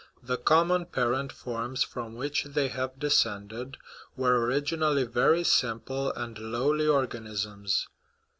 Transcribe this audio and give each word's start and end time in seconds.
The 0.23 0.37
common 0.39 0.87
parent 0.87 1.31
forms 1.31 1.83
from 1.83 2.15
which 2.15 2.45
they 2.45 2.69
have 2.69 2.97
descended 2.97 3.77
were 4.17 4.43
originally 4.43 5.03
very 5.03 5.43
simple 5.43 6.11
and 6.13 6.39
lowly 6.39 6.87
organisms. 6.87 7.87